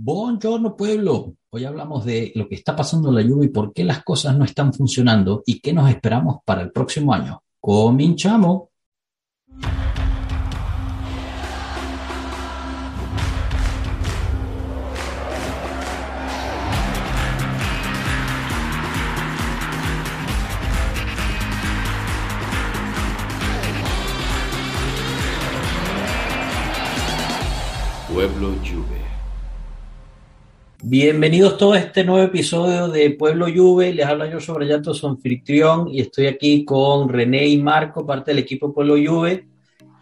[0.00, 1.34] Buongiorno pueblo.
[1.50, 4.38] Hoy hablamos de lo que está pasando en la lluvia y por qué las cosas
[4.38, 7.42] no están funcionando y qué nos esperamos para el próximo año.
[7.58, 8.68] Cominchamos.
[28.06, 28.97] Pueblo Juve.
[30.80, 33.92] Bienvenidos todos a este nuevo episodio de Pueblo Juve.
[33.92, 38.30] Les habla yo sobre Llanto, su anfitrión, y estoy aquí con René y Marco, parte
[38.30, 39.48] del equipo Pueblo Juve.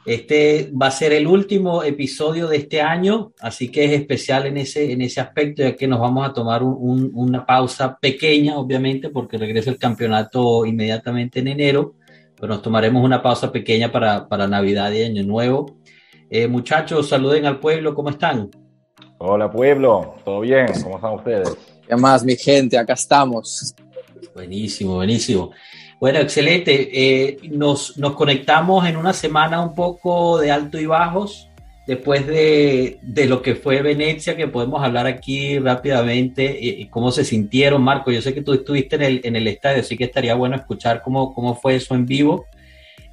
[0.04, 4.58] Este va a ser el último episodio de este año, así que es especial en
[4.58, 8.58] ese, en ese aspecto, ya que nos vamos a tomar un- un- una pausa pequeña,
[8.58, 11.94] obviamente, porque regresa el campeonato inmediatamente en enero,
[12.38, 15.78] pero nos tomaremos una pausa pequeña para, para Navidad y Año Nuevo.
[16.28, 18.50] Eh, muchachos, saluden al pueblo, ¿cómo están?
[19.18, 20.66] Hola pueblo, ¿todo bien?
[20.82, 21.56] ¿Cómo están ustedes?
[21.88, 22.76] ¿Qué más, mi gente?
[22.76, 23.74] Acá estamos.
[24.34, 25.52] Buenísimo, buenísimo.
[25.98, 26.90] Bueno, excelente.
[26.92, 31.48] Eh, nos, nos conectamos en una semana un poco de alto y bajos,
[31.86, 37.10] después de, de lo que fue Venecia, que podemos hablar aquí rápidamente, eh, y cómo
[37.10, 37.82] se sintieron.
[37.82, 40.56] Marco, yo sé que tú estuviste en el, en el estadio, así que estaría bueno
[40.56, 42.44] escuchar cómo, cómo fue eso en vivo.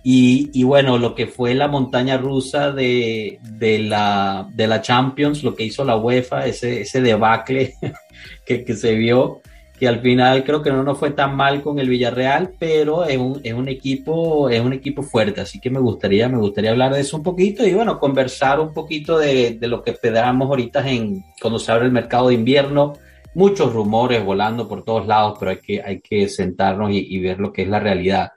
[0.04, 5.44] Y, y bueno, lo que fue la montaña rusa de, de, la, de la Champions,
[5.44, 7.76] lo que hizo la UEFA, ese, ese debacle
[8.46, 9.42] que, que se vio
[9.80, 13.18] que al final creo que no nos fue tan mal con el Villarreal, pero es
[13.18, 16.94] un, es un equipo, es un equipo fuerte, así que me gustaría, me gustaría hablar
[16.94, 20.88] de eso un poquito y bueno, conversar un poquito de, de lo que esperamos ahorita
[20.90, 22.94] en cuando se abre el mercado de invierno.
[23.36, 27.40] Muchos rumores volando por todos lados, pero hay que, hay que sentarnos y, y ver
[27.40, 28.32] lo que es la realidad.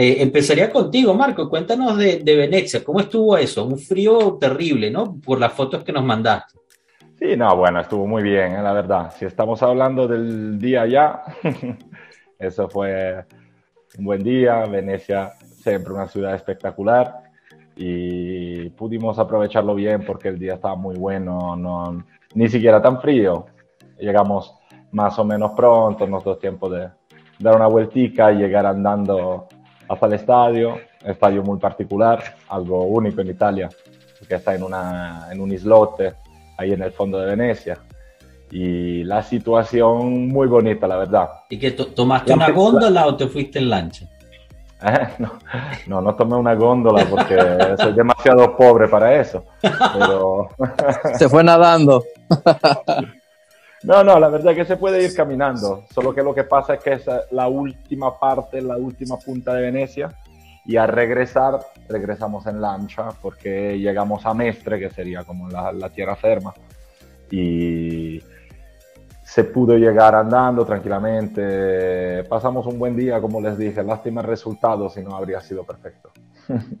[0.00, 1.50] Eh, empezaría contigo, Marco.
[1.50, 2.84] Cuéntanos de, de Venecia.
[2.84, 3.66] ¿Cómo estuvo eso?
[3.66, 5.16] Un frío terrible, ¿no?
[5.20, 6.56] Por las fotos que nos mandaste.
[7.18, 9.12] Sí, no, bueno, estuvo muy bien, eh, la verdad.
[9.18, 11.24] Si estamos hablando del día ya,
[12.38, 13.24] eso fue
[13.98, 14.66] un buen día.
[14.66, 15.32] Venecia,
[15.64, 17.24] siempre una ciudad espectacular
[17.74, 23.46] y pudimos aprovecharlo bien porque el día estaba muy bueno, no, ni siquiera tan frío.
[23.98, 24.54] Llegamos
[24.92, 26.88] más o menos pronto, nos dio tiempo de
[27.40, 29.48] dar una vueltica y llegar andando
[29.88, 33.68] hasta el estadio, estadio muy particular, algo único en Italia,
[34.28, 36.14] que está en, una, en un islote
[36.56, 37.78] ahí en el fondo de Venecia.
[38.50, 41.28] Y la situación muy bonita, la verdad.
[41.50, 44.06] ¿Y que to- tomaste una góndola o te fuiste en lancha?
[44.80, 45.32] Eh, No,
[45.88, 47.36] no, no tomé una góndola porque
[47.78, 49.44] soy demasiado pobre para eso.
[49.60, 50.50] Pero
[51.18, 52.04] Se fue nadando.
[53.82, 55.84] no, no, la verdad es que se puede ir caminando.
[55.92, 59.62] Solo que lo que pasa es que es la última parte, la última punta de
[59.62, 60.12] Venecia.
[60.66, 61.58] Y al regresar,
[61.88, 66.52] regresamos en lancha porque llegamos a Mestre, que sería como la, la tierra ferma.
[67.30, 68.20] Y
[69.22, 72.24] se pudo llegar andando tranquilamente.
[72.24, 73.82] Pasamos un buen día, como les dije.
[73.82, 76.10] Lástima el resultado, si no habría sido perfecto.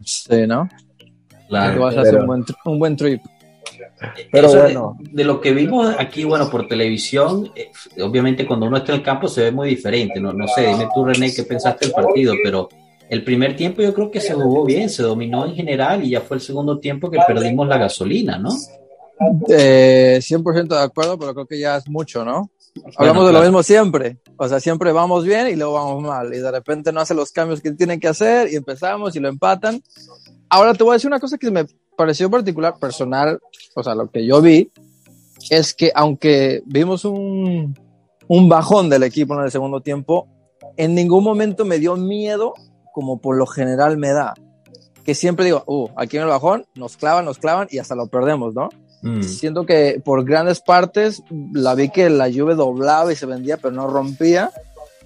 [0.04, 0.68] Sí, ¿no?
[1.48, 1.82] Claro.
[1.82, 3.22] Vas a hacer buen, un buen trip.
[4.30, 4.96] Pero Eso bueno.
[5.00, 7.70] de, lo que vimos aquí, bueno, por televisión, eh,
[8.02, 10.20] obviamente cuando uno está en el campo se ve muy diferente.
[10.20, 12.68] No, no sé, dime tú, René, qué pensaste del partido, pero
[13.08, 16.20] el primer tiempo yo creo que se jugó bien, se dominó en general y ya
[16.20, 18.50] fue el segundo tiempo que perdimos la gasolina, ¿no?
[19.48, 22.50] Eh, 100% de acuerdo, pero creo que ya es mucho, ¿no?
[22.96, 24.18] Hablamos de lo mismo siempre.
[24.36, 26.32] O sea, siempre vamos bien y luego vamos mal.
[26.32, 29.28] Y de repente no hace los cambios que tienen que hacer y empezamos y lo
[29.28, 29.82] empatan.
[30.48, 31.66] Ahora te voy a decir una cosa que me
[31.98, 33.40] pareció particular, personal,
[33.74, 34.70] o sea, lo que yo vi,
[35.50, 37.76] es que aunque vimos un,
[38.28, 40.28] un bajón del equipo en el segundo tiempo,
[40.76, 42.54] en ningún momento me dio miedo
[42.94, 44.34] como por lo general me da.
[45.04, 48.06] Que siempre digo, uh, aquí en el bajón nos clavan, nos clavan y hasta lo
[48.06, 48.68] perdemos, ¿no?
[49.02, 49.22] Mm.
[49.22, 51.22] Siento que por grandes partes
[51.52, 54.50] la vi que la lluvia doblaba y se vendía, pero no rompía.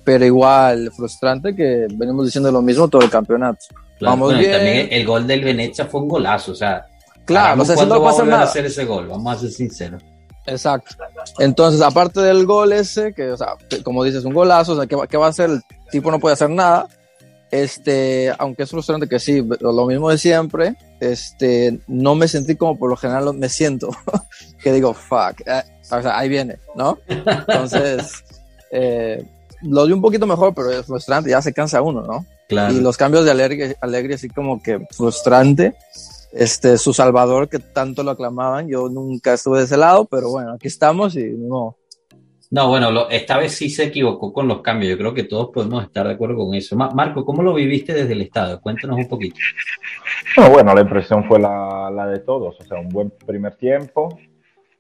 [0.05, 3.65] Pero igual, frustrante que venimos diciendo lo mismo todo el campeonato.
[4.03, 4.53] Claro, Vamos bueno, bien.
[4.53, 6.87] también el gol del Venecia fue un golazo, o sea,
[7.25, 8.51] Claro, o sea, si ¿cuándo no pasa volver a nada.
[8.51, 9.07] hacer ese gol?
[9.07, 10.03] Vamos a ser sinceros.
[10.45, 10.97] Exacto.
[11.39, 13.55] Entonces, aparte del gol ese, que, o sea,
[13.85, 15.51] como dices, un golazo, o sea, ¿qué va, qué va a hacer?
[15.51, 15.63] El
[15.93, 16.89] tipo no puede hacer nada.
[17.53, 22.77] Este, aunque es frustrante que sí, lo mismo de siempre, este, no me sentí como
[22.77, 23.91] por lo general me siento,
[24.63, 26.99] que digo, fuck, eh, o sea, ahí viene, ¿no?
[27.07, 28.25] Entonces,
[28.73, 29.23] eh,
[29.63, 32.27] lo di un poquito mejor, pero es frustrante, ya se cansa uno, ¿no?
[32.49, 32.75] Claro.
[32.75, 35.75] Y los cambios de alegre, alegre así como que frustrante.
[36.33, 40.53] Este, su salvador que tanto lo aclamaban, yo nunca estuve de ese lado, pero bueno,
[40.53, 41.77] aquí estamos y no.
[42.51, 44.91] No, bueno, lo- esta vez sí se equivocó con los cambios.
[44.91, 46.77] Yo creo que todos podemos estar de acuerdo con eso.
[46.77, 48.61] Ma- Marco, ¿cómo lo viviste desde el estadio?
[48.61, 49.37] Cuéntanos un poquito.
[50.37, 52.57] No, bueno, la impresión fue la, la de todos.
[52.61, 54.19] O sea, un buen primer tiempo.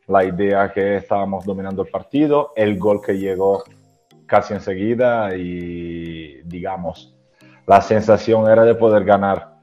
[0.09, 3.63] la idea que estábamos dominando el partido, el gol que llegó
[4.33, 7.15] casi enseguida y digamos,
[7.67, 9.57] la sensación era de poder ganar,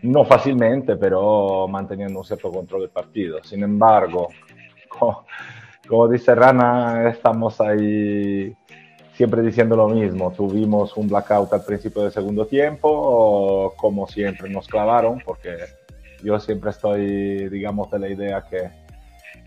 [0.00, 3.44] no fácilmente, pero manteniendo un cierto control del partido.
[3.44, 4.28] Sin embargo,
[4.88, 5.26] como,
[5.86, 8.56] como dice Rana, estamos ahí
[9.12, 10.30] siempre diciendo lo mismo.
[10.30, 15.50] Tuvimos un blackout al principio del segundo tiempo, como siempre nos clavaron, porque
[16.24, 18.70] yo siempre estoy, digamos, de la idea que,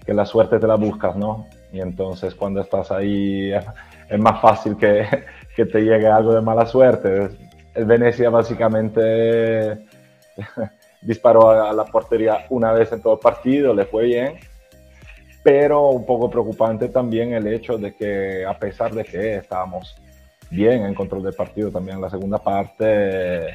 [0.05, 1.47] que la suerte te la buscas, ¿no?
[1.71, 3.51] Y entonces cuando estás ahí
[4.13, 5.05] es, más fácil que,
[5.55, 7.29] que, te llegue algo de mala suerte.
[7.73, 9.85] El Venecia básicamente
[11.01, 14.37] disparó a la portería una vez en todo el partido, le fue bien
[15.43, 19.93] pero un poco preocupante también el hecho de que a pesar de que estábamos
[20.49, 23.49] bien en control del partido también en la segunda parte,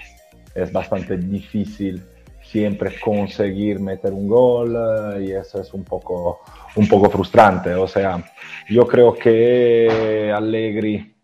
[0.55, 2.05] es bastante difícil
[2.43, 6.41] siempre conseguir meter un gol eh, y eso es un poco,
[6.79, 7.75] un poco frustrante.
[7.75, 8.25] O sea,
[8.69, 11.15] yo creo que Allegri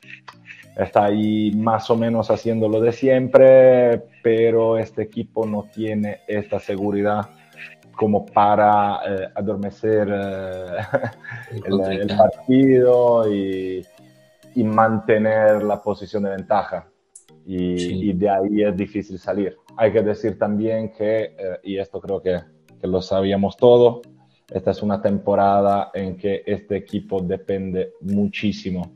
[0.76, 6.58] está ahí más o menos haciendo lo de siempre, pero este equipo no tiene esta
[6.58, 7.30] seguridad
[7.96, 10.78] como para eh, adormecer eh,
[11.64, 13.86] el, partido y,
[14.56, 16.88] y, mantener la posición de ventaja.
[17.46, 19.56] Y, y, de ahí es difícil salir.
[19.76, 22.40] Hay que decir también que, eh, y esto creo que,
[22.80, 24.02] que, lo sabíamos todo,
[24.54, 28.92] esta es una temporada en que este equipo depende muchísimo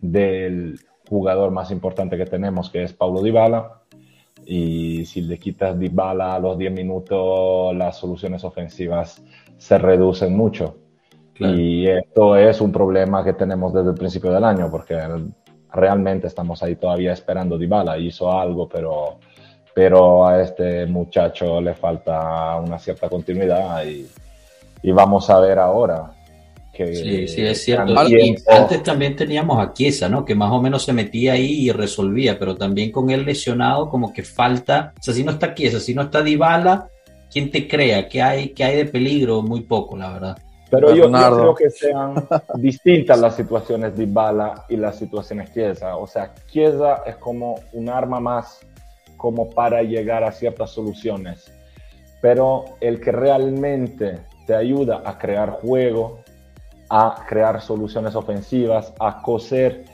[0.00, 0.76] del
[1.08, 3.82] jugador más importante que tenemos, que es Paulo Dybala
[4.44, 9.22] y si le quitas bala a los 10 minutos, las soluciones ofensivas
[9.56, 10.78] se reducen mucho.
[11.38, 14.98] Y esto es un problema que tenemos desde el principio del año, porque
[15.72, 17.98] realmente estamos ahí todavía esperando Dybala.
[17.98, 19.18] Hizo algo, pero,
[19.74, 24.06] pero a este muchacho le falta una cierta continuidad y,
[24.82, 26.12] y vamos a ver ahora
[26.72, 27.94] sí, sí, es cierto.
[28.48, 30.24] antes también teníamos a Chiesa, ¿no?
[30.24, 34.12] Que más o menos se metía ahí y resolvía, pero también con él lesionado como
[34.12, 36.88] que falta, o sea, si no está Chiesa, si no está Dybala,
[37.30, 38.08] ¿quién te crea?
[38.08, 39.42] que hay, que hay de peligro?
[39.42, 40.38] Muy poco, la verdad.
[40.70, 42.14] Pero yo, yo, creo que sean
[42.54, 45.96] distintas las situaciones de Dybala y las situaciones Chiesa.
[45.96, 48.60] O sea, Chiesa es como un arma más
[49.18, 51.52] como para llegar a ciertas soluciones.
[52.22, 56.20] Pero el que realmente te ayuda a crear juego,
[56.88, 59.84] a crear soluciones ofensivas, a coser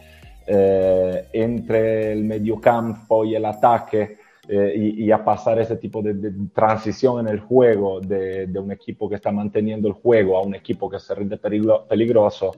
[0.47, 4.17] eh, entre el mediocampo y el ataque
[4.49, 9.17] eh, y, a pasar ese tipo de, transición en el juego de, un equipo que
[9.17, 12.53] está manteniendo el juego a un equipo que se rinde peligroso.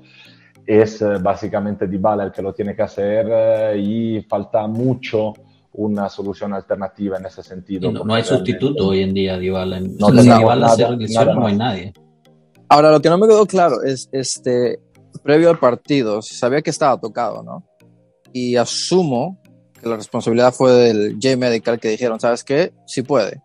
[0.65, 5.33] Es eh, básicamente Dybala el que lo tiene que hacer y falta mucho
[5.73, 7.93] una solución alternativa en ese sentido.
[7.93, 9.81] No, hay sustituto hoy en día Dybala.
[9.81, 11.93] No, no hay nadie.
[12.69, 14.79] Ahora, lo que no me quedó claro es, este,
[15.23, 17.65] previo al partido, sabía que estaba tocado, ¿no?
[18.33, 19.41] Y asumo
[19.81, 22.73] que la responsabilidad fue del J-Medical que dijeron, ¿sabes qué?
[22.87, 23.43] Sí puede,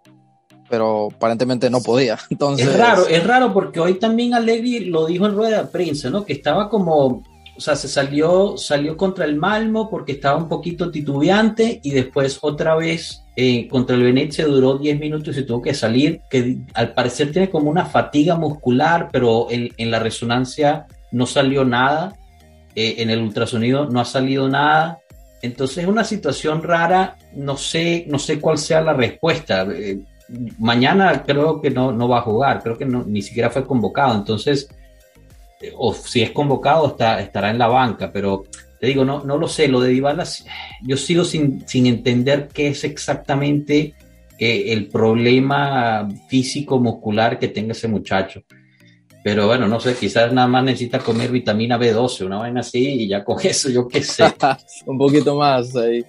[0.69, 2.19] pero aparentemente no podía.
[2.29, 2.67] Entonces...
[2.67, 6.23] Es raro, es raro porque hoy también Allegri lo dijo en rueda de prensa, ¿no?
[6.23, 7.23] Que estaba como,
[7.57, 12.39] o sea, se salió, salió contra el Malmo porque estaba un poquito titubeante y después
[12.41, 16.93] otra vez eh, contra el Venecia duró 10 minutos y tuvo que salir, que al
[16.93, 22.15] parecer tiene como una fatiga muscular, pero en, en la resonancia no salió nada,
[22.75, 24.99] eh, en el ultrasonido no ha salido nada.
[25.41, 29.65] Entonces es una situación rara, no sé, no sé cuál sea la respuesta.
[29.71, 29.99] Eh,
[30.59, 34.15] mañana creo que no, no va a jugar, creo que no, ni siquiera fue convocado,
[34.15, 34.69] entonces,
[35.77, 38.43] o si es convocado está, estará en la banca, pero
[38.79, 40.25] te digo, no, no lo sé, lo de Dybala,
[40.81, 43.93] yo sigo sin, sin entender qué es exactamente
[44.37, 48.43] eh, el problema físico muscular que tenga ese muchacho.
[49.23, 53.07] Pero bueno, no sé, quizás nada más necesita comer vitamina B12, una vaina así, y
[53.07, 54.25] ya con eso, yo qué sé.
[54.85, 56.05] Un poquito más ahí.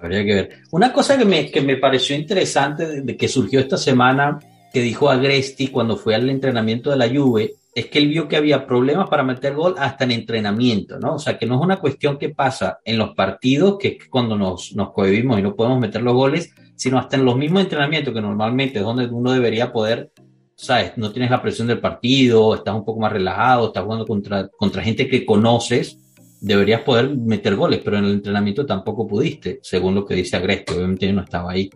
[0.00, 0.50] Habría que ver.
[0.70, 4.38] Una cosa que me, que me pareció interesante de, que surgió esta semana,
[4.72, 8.38] que dijo Agresti cuando fue al entrenamiento de la Juve, es que él vio que
[8.38, 11.16] había problemas para meter gol hasta en entrenamiento, ¿no?
[11.16, 14.34] O sea, que no es una cuestión que pasa en los partidos, que es cuando
[14.34, 18.14] nos, nos cohibimos y no podemos meter los goles, sino hasta en los mismos entrenamientos,
[18.14, 20.10] que normalmente es donde uno debería poder,
[20.54, 20.92] ¿sabes?
[20.96, 24.82] No tienes la presión del partido, estás un poco más relajado, estás jugando contra, contra
[24.82, 25.98] gente que conoces,
[26.40, 30.72] deberías poder meter goles, pero en el entrenamiento tampoco pudiste, según lo que dice Agreste,
[30.72, 31.68] obviamente yo no estaba ahí.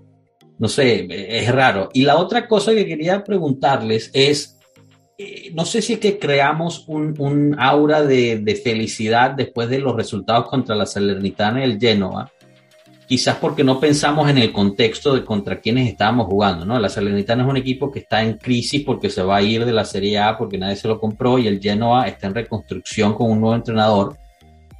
[0.59, 1.91] No sé, es raro.
[1.93, 4.57] Y la otra cosa que quería preguntarles es,
[5.55, 10.75] no sé si es que creamos un, aura de, felicidad después de los resultados contra
[10.75, 12.31] la Salernitana y el Genoa,
[13.07, 16.79] quizás porque no pensamos en el contexto de contra quienes estábamos jugando, ¿no?
[16.79, 19.73] La Salernitana es un equipo que está en crisis porque se va a ir de
[19.73, 23.31] la Serie A porque nadie se lo compró y el Genoa está en reconstrucción con
[23.31, 24.17] un nuevo entrenador.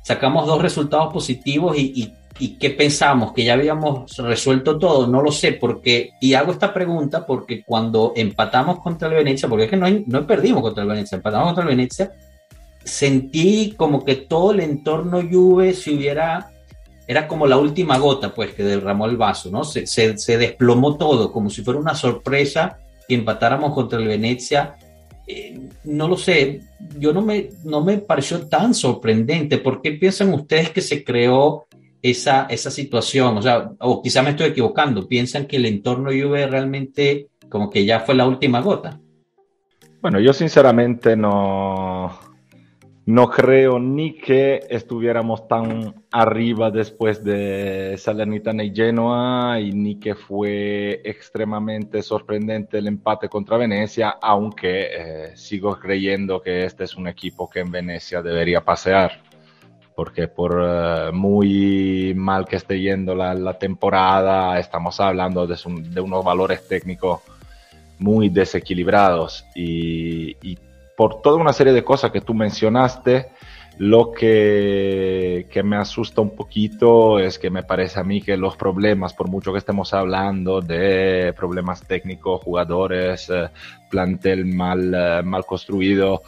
[0.03, 2.15] Sacamos dos resultados positivos y,
[2.49, 3.33] ¿qué pensamos?
[3.33, 5.07] ¿Que ya habíamos resuelto todo?
[5.07, 9.65] No lo sé, porque, y hago esta pregunta porque cuando empatamos contra el Venecia, porque
[9.65, 12.13] es que no, no perdimos contra el Venecia, empatamos contra el Venecia,
[12.85, 16.51] sentí como que todo el entorno Juve se hubiera
[17.11, 19.65] era como la última gota, pues, que derramó el vaso, ¿no?
[19.65, 22.79] Se, se, desplomó todo, como si fuera una sorpresa
[23.09, 24.77] que empatáramos contra el Venecia.
[25.27, 26.61] Eh, no lo sé,
[27.01, 29.59] yo no me, no me pareció tan sorprendente.
[29.59, 31.67] ¿Por qué piensan ustedes que se creó
[32.03, 33.39] esa, esa situación?
[33.39, 37.85] O sea, o quizá me estoy equivocando, ¿piensan que el entorno Juve realmente como que
[37.85, 39.01] ya fue la última gota?
[40.01, 42.19] Bueno, yo sinceramente no,
[43.07, 50.15] no creo ni que estuviéramos tan arriba después de Salernitana y Genoa y ni que
[50.15, 57.09] fue extremadamente sorprendente el empate contra Venecia, aunque eh, sigo creyendo que este es un
[57.09, 59.23] equipo que en Venecia debería pasear,
[60.01, 65.59] porque por eh, muy mal que esté yendo la, temporada, estamos hablando de,
[65.91, 67.21] de, unos valores técnicos
[67.99, 70.59] muy desequilibrados y, y
[70.97, 73.29] por toda una serie de cosas que tú mencionaste,
[73.77, 78.57] lo que, que, me asusta un poquito es que me parece a mí que los
[78.57, 83.51] problemas, por mucho que estemos hablando de problemas técnicos, jugadores, eh,
[83.91, 86.23] plantel mal, eh, mal construido,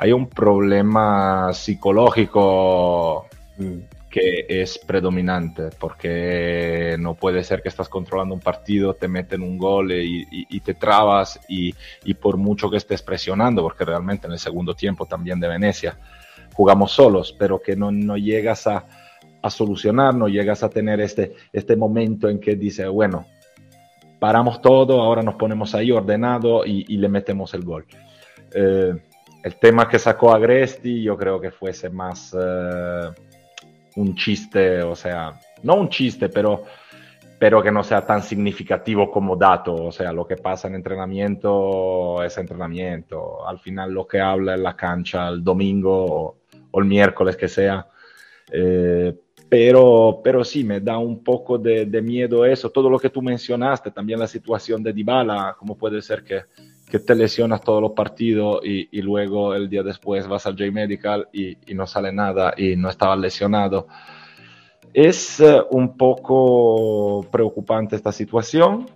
[0.00, 3.26] hay un problema psicológico
[3.58, 9.40] mm que es predominante, porque no puede ser que estás controlando un partido, te meten
[9.40, 11.72] un gol y, te trabas y,
[12.14, 15.96] por mucho que estés presionando, porque realmente en el segundo tiempo también de Venecia
[16.54, 18.84] jugamos solos, pero que no, no llegas a,
[19.40, 23.26] a, solucionar, no llegas a tener este, este momento en que dice, bueno,
[24.18, 27.86] paramos todo, ahora nos ponemos ahí ordenado y, le metemos el gol.
[28.52, 28.94] Eh,
[29.42, 32.34] el tema que sacó Agresti yo creo que fuese más...
[32.38, 33.10] Eh,
[33.96, 36.64] un chiste, o sea, no un chiste, pero,
[37.38, 42.22] pero que no sea tan significativo como dato, o sea, lo que pasa en entrenamiento
[42.22, 46.36] es entrenamiento, al final lo que habla en la cancha el domingo
[46.72, 47.86] o, el miércoles que sea.
[48.52, 49.14] Eh,
[49.48, 53.20] pero, pero sí, me da un poco de, de, miedo eso, todo lo que tú
[53.20, 56.42] mencionaste, también la situación de Dybala, cómo puede ser que,
[56.90, 61.56] que te lesionas todos los partidos y, luego el día después vas al J-Medical y,
[61.70, 63.86] y, no sale nada y no estaba lesionado.
[64.92, 68.86] Es uh, un poco preocupante esta situación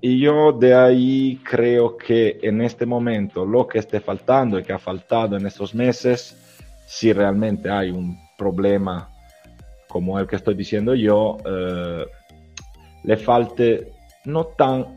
[0.00, 4.72] y yo de ahí creo que en este momento lo que esté faltando y que
[4.72, 6.36] ha faltado en estos meses,
[6.86, 9.10] si realmente hay un problema
[9.86, 12.06] como el que estoy diciendo yo, uh,
[13.04, 13.92] le falte
[14.24, 14.96] no tan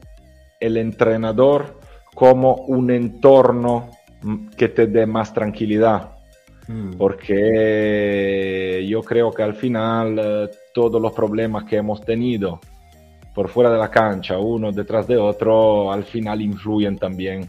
[0.61, 1.84] el entrenador,
[2.15, 3.91] como un entorno
[4.57, 6.15] que te dé más tranquilidad.
[6.67, 6.93] Mm.
[6.97, 12.59] Porque yo creo que al final eh, todos los problemas que hemos tenido
[13.35, 17.47] por fuera de la cancha, uno detrás de otro, al final influyen también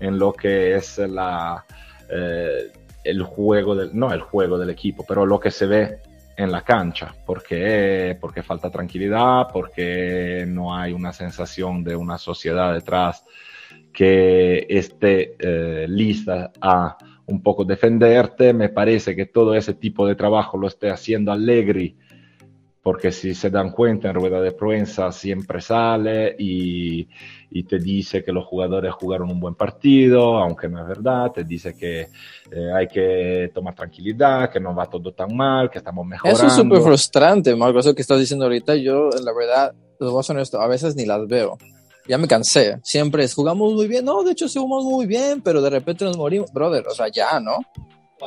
[0.00, 1.64] en lo que es la,
[2.10, 2.72] eh,
[3.04, 5.98] el juego del, no el juego del equipo, pero lo que se ve
[6.36, 12.74] en la cancha, porque, porque falta tranquilidad, porque no hay una sensación de una sociedad
[12.74, 13.24] detrás
[13.92, 16.96] que esté eh, lista a
[17.26, 18.52] un poco defenderte.
[18.52, 21.96] Me parece que todo ese tipo de trabajo lo esté haciendo Allegri,
[22.82, 27.06] porque si se dan cuenta en rueda de prensa siempre sale y,
[27.50, 31.44] y, te dice que los jugadores jugaron un buen partido, aunque no es verdad, te
[31.44, 32.08] dice que
[32.50, 36.38] eh, hay que tomar tranquilidad, que no va todo tan mal, que estamos mejorando.
[36.38, 40.18] Eso es súper frustrante, Marco, eso que estás diciendo ahorita, yo la verdad, los voy
[40.18, 41.56] a ser honesto, a veces ni las veo
[42.08, 42.78] ya me cansé.
[42.82, 44.04] Siempre es, jugamos muy bien.
[44.04, 46.52] No, de hecho, jugamos muy bien, pero de repente nos morimos.
[46.52, 47.58] Brother, o sea, ya, ¿no?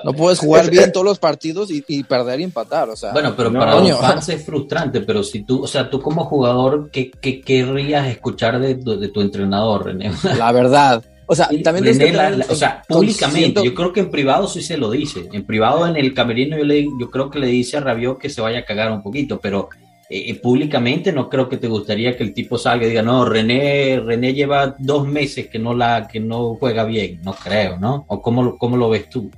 [0.04, 3.14] No puedes jugar bien todos los partidos y, perder y empatar, o sea.
[3.14, 6.90] Bueno, pero para los fans es frustrante, pero si tú, o sea, tú como jugador,
[6.92, 10.12] ¿qué, qué querrías escuchar de, de, tu entrenador, René?
[10.38, 11.04] La verdad.
[11.28, 14.92] O sea, también René, o sea, públicamente, yo creo que en privado sí se lo
[14.92, 15.28] dice.
[15.32, 18.30] En privado, en el camerino, yo, le, yo creo que le dice a Rabiot que
[18.30, 19.70] se vaya a cagar un poquito, pero
[20.08, 23.26] eh, eh, públicamente no creo que te gustaría que el tipo salga y diga, no,
[23.26, 28.06] René, René lleva dos meses que no, la, que no juega bien, no creo, ¿no?
[28.08, 29.32] ¿O cómo, cómo lo ves tú?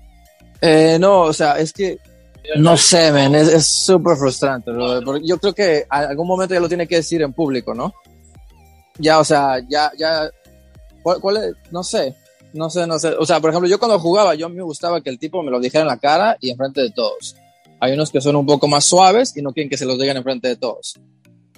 [0.60, 1.98] Eh, no, o sea, es que,
[2.58, 4.72] no sé, men, es súper frustrante.
[5.24, 7.94] Yo creo que a algún momento ya lo tiene que decir en público, ¿no?
[8.98, 10.30] Ya, o sea, ya, ya,
[11.02, 11.72] ¿cuál, es?
[11.72, 12.14] No sé,
[12.52, 13.10] no sé, no sé.
[13.18, 15.62] O sea, por ejemplo, yo cuando jugaba, yo me gustaba que el tipo me lo
[15.62, 17.38] dijera en la cara y enfrente de todos
[17.80, 20.18] Hay unos que son un poco más suaves y no quieren que se los digan
[20.18, 21.00] enfrente de todos.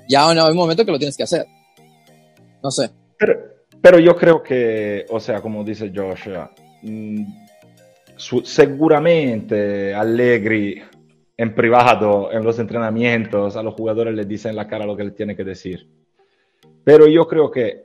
[0.08, 1.46] Ya hay un momento que lo tienes que hacer.
[2.62, 2.90] No sé.
[3.18, 3.40] Pero,
[3.82, 6.28] pero yo creo que, o sea, como dice Josh,
[6.84, 7.24] mh,
[8.18, 10.82] su- seguramente Allegri
[11.38, 15.06] en privado, en los entrenamientos, a los jugadores les dice en la cara lo que
[15.06, 15.88] les tiene que decir.
[16.84, 17.84] Pero yo creo que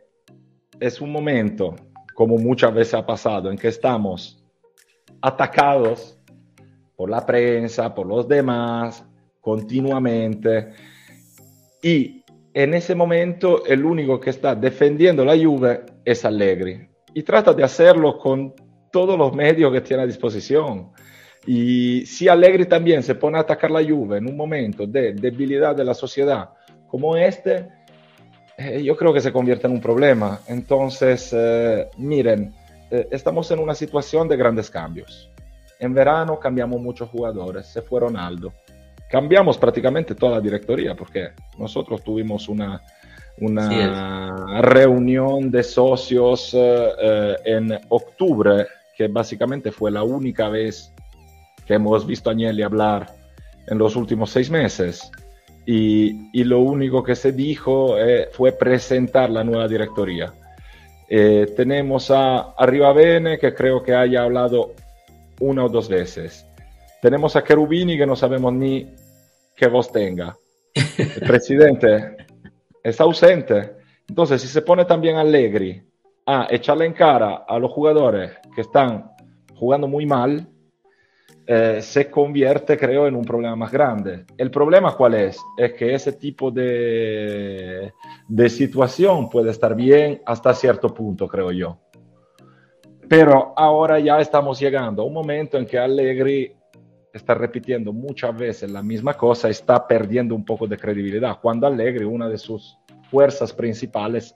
[0.80, 1.76] es un momento,
[2.14, 4.42] como muchas veces ha pasado, en que estamos
[5.20, 6.13] atacados
[6.96, 9.04] por la prensa, por los demás,
[9.40, 10.70] continuamente.
[11.82, 16.88] Y en ese momento el único que está defendiendo la Juve es Allegri.
[17.12, 18.54] Y trata de hacerlo con
[18.90, 20.92] todos los medios que tiene a disposición.
[21.46, 25.74] Y si Allegri también se pone a atacar la Juve en un momento de debilidad
[25.76, 26.50] de la sociedad
[26.86, 27.68] como este,
[28.56, 30.40] eh, yo creo que se convierte en un problema.
[30.46, 32.54] Entonces, eh, miren,
[32.90, 35.30] eh, estamos en una situación de grandes cambios.
[35.78, 38.52] En verano cambiamos muchos jugadores, se fue Ronaldo.
[39.10, 41.28] Cambiamos prácticamente toda la directoría porque
[41.58, 42.82] nosotros tuvimos una,
[43.40, 48.66] una reunión de socios eh, eh, en octubre,
[48.96, 50.92] que básicamente fue la única vez
[51.66, 53.06] que hemos visto a Agnelli hablar
[53.66, 55.10] en los últimos seis meses.
[55.66, 60.32] Y, y lo único que se dijo eh, fue presentar la nueva directoría.
[61.08, 64.74] Eh, tenemos a, a Rivabene, que creo que haya hablado
[65.40, 66.46] una o dos veces.
[67.02, 68.94] Tenemos a Cherubini, que no sabemos ni
[69.56, 70.36] qué voz tenga.
[70.74, 72.16] El presidente
[72.82, 73.76] está ausente.
[74.08, 75.82] Entonces, si se pone también Allegri
[76.26, 79.10] a echarle en cara a los jugadores que están
[79.54, 80.48] jugando muy mal,
[81.46, 84.24] eh, se convierte, creo, en un problema más grande.
[84.38, 85.38] El problema cuál es?
[85.58, 87.92] Es que ese tipo de,
[88.28, 91.83] de situación puede estar bien hasta cierto punto, creo yo.
[93.16, 96.52] Pero ahora ya estamos llegando a un momento en que Allegri
[97.12, 101.38] está repitiendo muchas veces la misma cosa, está perdiendo un poco de credibilidad.
[101.40, 102.76] Cuando Allegri, una de sus
[103.12, 104.34] fuerzas principales,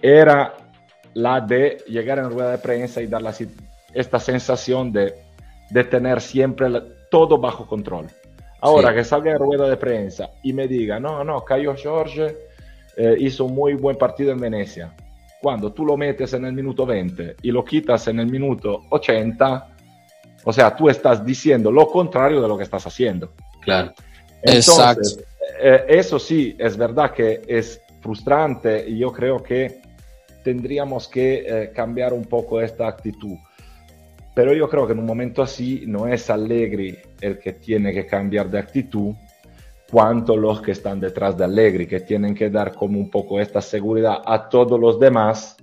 [0.00, 0.54] era
[1.12, 3.34] la de llegar en rueda de prensa y dar la,
[3.92, 5.16] esta sensación de,
[5.68, 8.06] de tener siempre la, todo bajo control.
[8.62, 8.94] Ahora sí.
[8.94, 12.34] que salga en rueda de prensa y me diga, no, no, Caio Jorge
[12.96, 14.94] eh, hizo un muy buen partido en Venecia.
[15.44, 19.76] Cuando tú lo metes en el minuto 20 y lo quitas en el minuto 80,
[20.42, 23.34] o sea, tú estás diciendo lo contrario de lo que estás haciendo.
[23.60, 23.92] Claro.
[24.40, 25.08] Entonces, Exacto.
[25.60, 29.82] Eh, eso sí, es verdad que es frustrante y yo creo que
[30.42, 33.36] tendríamos que eh, cambiar un poco esta actitud.
[34.34, 38.06] Pero yo creo que en un momento así no es Allegri el que tiene que
[38.06, 39.14] cambiar de actitud,
[39.90, 43.60] cuanto los que están detrás de Allegri, que tienen que dar como un poco esta
[43.60, 45.56] seguridad a todos los demás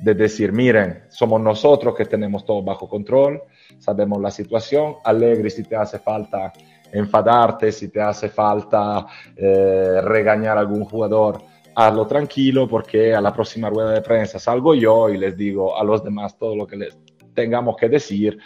[0.00, 3.42] de decir, miren, somos nosotros que tenemos todo bajo control,
[3.78, 6.52] sabemos la situación, Allegri si te hace falta
[6.92, 11.42] enfadarte, si te hace falta eh, regañar a algún jugador,
[11.74, 15.84] hazlo tranquilo porque a la próxima rueda de prensa salgo yo y les digo a
[15.84, 16.98] los demás todo lo que les
[17.34, 18.38] tengamos que decir.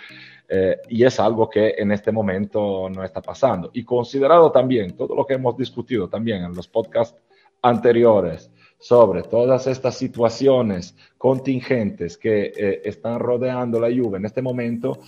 [0.48, 3.70] Eh, y es algo que en este momento no está pasando.
[3.72, 7.18] Y considerado también todo lo que hemos discutido también en los podcasts
[7.62, 14.98] anteriores sobre todas estas situaciones contingentes que eh, están rodeando la Juve en este momento,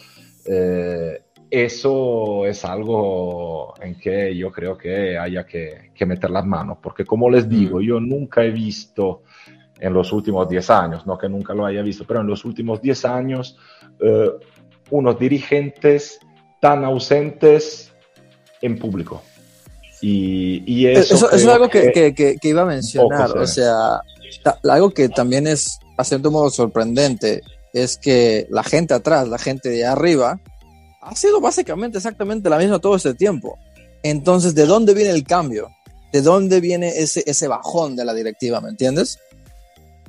[0.47, 1.21] eh,
[1.51, 7.05] eso es algo en que yo creo que haya que, que, meter las manos, porque
[7.05, 9.23] como les digo, yo nunca he visto
[9.79, 12.81] en los últimos 10 años, no que nunca lo haya visto, pero en los últimos
[12.81, 13.59] 10 años,
[14.01, 14.31] eh,
[14.91, 16.19] unos dirigentes
[16.61, 17.93] tan ausentes
[18.63, 19.23] en público.
[20.01, 23.47] Y, y eso, eso, eso, es algo que, que, que, que iba a mencionar, o
[23.47, 24.01] sea,
[24.65, 29.69] algo que también es, a cierto modo, sorprendente, es que la gente atrás, la gente
[29.69, 30.41] de arriba,
[31.01, 33.59] ha sido básicamente exactamente la misma todo este tiempo.
[34.03, 35.69] Entonces, ¿de dónde viene el cambio?
[36.13, 38.61] ¿De dónde viene ese, ese bajón de la directiva?
[38.61, 39.19] ¿Me entiendes?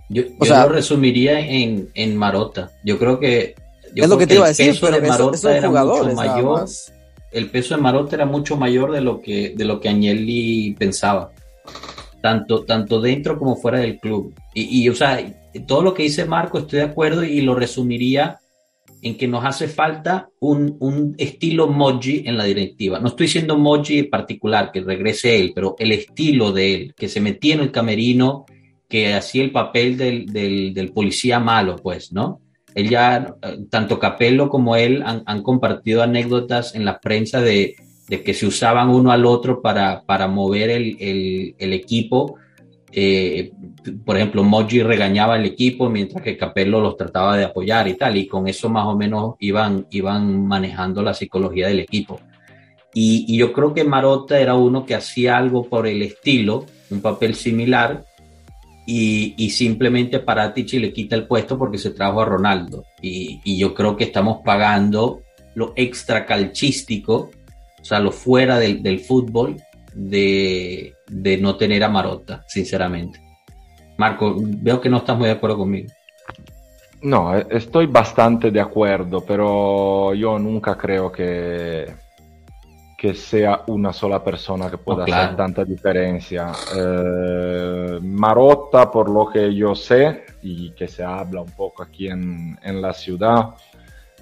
[0.09, 2.71] Yo, yo o sea, lo resumiría en, en Marota.
[2.83, 3.55] Yo creo que.
[3.97, 6.65] Yo es lo que te iba a decir, pero de esos era jugadores, mucho mayor.
[7.31, 11.31] El peso de Marota era mucho mayor de lo que, de lo que Agnelli pensaba.
[12.21, 14.35] Tanto, tanto dentro como fuera del club.
[14.53, 15.19] Y, y, o sea,
[15.65, 18.39] todo lo que dice Marco, estoy de acuerdo y lo resumiría
[19.01, 22.99] en que nos hace falta un, un, estilo Moji en la directiva.
[22.99, 27.07] No estoy diciendo Moji en particular, que regrese él, pero el estilo de él, que
[27.07, 28.45] se metía en el camerino,
[28.87, 32.41] que hacía el papel del, del, del policía malo, pues, ¿no?
[32.77, 33.35] Él ya,
[33.71, 37.75] tanto Capello como él han, compartido anécdotas en la prensa de,
[38.07, 42.35] de, que se usaban uno al otro para, para mover el, el, equipo.
[42.91, 43.51] Eh,
[44.05, 48.15] por ejemplo, Moji regañaba al equipo mientras que Capello los trataba de apoyar y tal,
[48.15, 52.19] y con eso más o menos iban, iban manejando la psicología del equipo.
[52.93, 57.33] Y, yo creo que Marotta era uno que hacía algo por el estilo, un papel
[57.33, 58.05] similar,
[58.89, 62.85] y, y, simplemente Paratici le quita el puesto porque se trajo a Ronaldo.
[63.01, 65.23] Y, yo creo que estamos pagando
[65.55, 67.29] lo extra calchístico,
[67.81, 69.57] o sea, lo fuera del, fútbol,
[69.93, 73.19] de, de, no tener a Marotta, sinceramente.
[73.97, 75.91] Marco, veo que no estás muy de acuerdo conmigo.
[77.01, 81.93] No, estoy bastante de acuerdo, pero yo nunca creo que
[82.97, 86.51] que sea una sola persona que pueda hacer tanta diferencia.
[86.75, 92.57] Eh, Marotta, por lo que yo sé y que se habla un poco aquí en,
[92.63, 93.51] en la ciudad,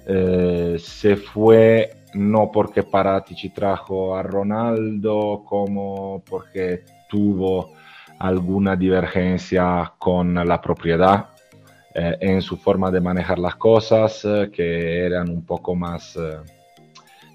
[0.06, 7.72] eh, se fue no porque Paratici trajo a Ronaldo, como porque tuvo
[8.18, 11.30] alguna divergencia con la propiedad
[11.94, 14.20] eh, en su forma de manejar las cosas,
[14.52, 16.18] que eran un poco más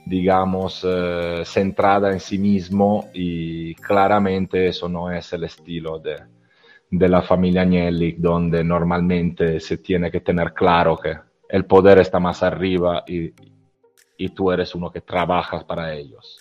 [0.06, 6.18] digamos, eh, centrada en sí mismo y claramente eso no es el estilo de,
[6.90, 11.16] de, la familia Agnelli, donde normalmente se tiene que tener claro que
[11.50, 13.32] el poder está más arriba y,
[14.18, 16.40] y tú eres uno que trabajas para ellos.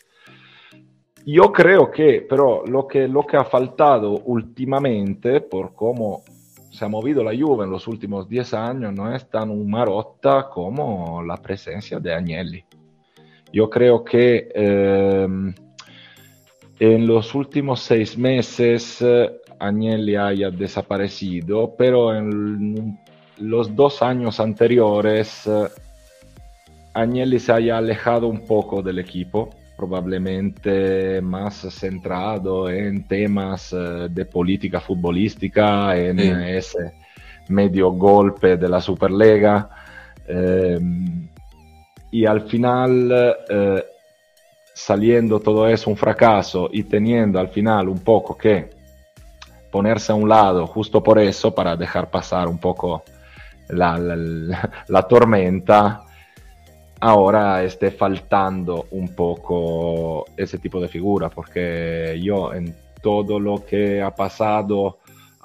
[1.26, 6.22] Yo creo que, pero lo que, lo que ha faltado últimamente, por cómo
[6.70, 10.48] se ha movido la Juve en los últimos 10 años, no es tan un marotta
[10.48, 12.64] como la presencia de Agnelli.
[13.52, 15.54] Yo creo que em,
[16.78, 22.98] en los últimos seis meses eh, Agnelli haya desaparecido, pero en
[23.38, 25.68] los dos años anteriores eh,
[26.94, 34.24] Agnelli se haya alejado un poco del equipo, probablemente más centrado en temas eh, de
[34.26, 36.92] política futbolística, en ese
[37.48, 39.68] medio golpe de la Superlega.
[40.26, 41.28] Em,
[42.10, 43.84] y al final eh,
[44.74, 48.70] saliendo todo eso un fracaso y teniendo al final un poco que
[49.70, 53.04] ponerse a un lado justo por eso, para dejar pasar un poco
[53.68, 56.02] la, la, la tormenta,
[57.00, 64.02] ahora esté faltando un poco ese tipo de figura, porque yo en todo lo que
[64.02, 64.98] ha pasado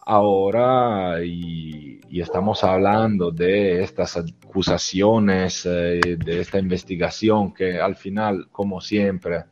[0.06, 8.80] ahora y, estamos hablando de estas acusaciones, eh, de esta investigación que al final, como
[8.80, 9.44] siempre,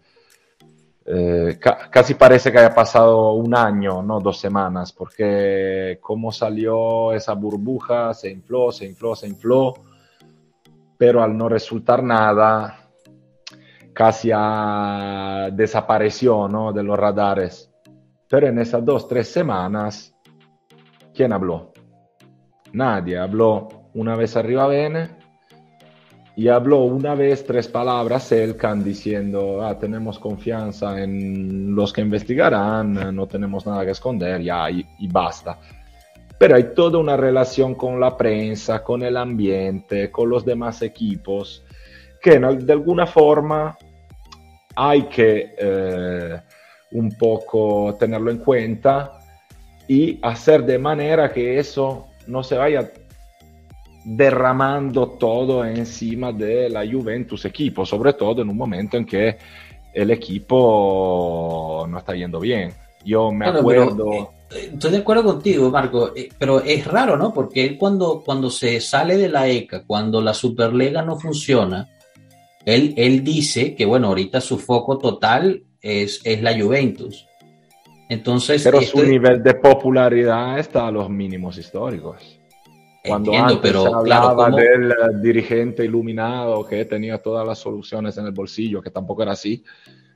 [1.06, 7.34] eh, casi parece que haya pasado un año, no dos semanas, porque como salió esa
[7.34, 9.74] burbuja, se infló, se infló, se infló,
[10.98, 12.90] pero al no resultar nada,
[13.92, 14.30] casi
[15.52, 16.72] desapareció ¿no?
[16.72, 17.70] de los radares.
[18.30, 20.13] Pero en esas dos, tres semanas
[21.14, 21.72] ¿Quién habló?
[22.72, 23.18] Nadie.
[23.18, 25.10] Habló una vez arriba Bene
[26.36, 33.16] y habló una vez tres palabras Elkan diciendo, ah, tenemos confianza en los que investigarán,
[33.16, 35.60] no tenemos nada que esconder, ya, y, y basta.
[36.40, 41.64] Pero hay toda una relación con la prensa, con el ambiente, con los demás equipos,
[42.20, 43.78] que de alguna forma
[44.76, 46.42] hay que eh,
[46.94, 49.20] un poco tenerlo en cuenta
[49.94, 52.92] y hacer de manera que eso no se vaya
[54.04, 59.38] derramando todo encima de la Juventus equipo, sobre todo en un momento en que
[59.94, 62.74] el equipo no está yendo bien.
[63.06, 64.32] Yo me acuerdo...
[64.50, 67.32] Eh, estoy de acuerdo contigo, Marco, eh, pero es raro, ¿no?
[67.32, 71.88] Porque él cuando, cuando se sale de la ECA, cuando la Superlega no funciona,
[72.66, 77.28] él, él dice que, bueno, ahorita su foco total es, es la Juventus
[78.10, 82.40] entonces, pero su nivel de popularidad está a los mínimos históricos.
[83.06, 88.18] Cuando Entiendo, antes pero, se hablaba del eh, dirigente iluminado que tenía todas las soluciones
[88.18, 89.64] en el bolsillo, que tampoco era así,